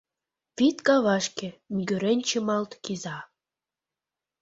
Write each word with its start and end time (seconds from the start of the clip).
Вӱд 0.57 0.77
кавашке 0.87 1.47
мӱгырен 1.73 2.19
чымалт 2.27 2.71
кӱза. 2.83 3.17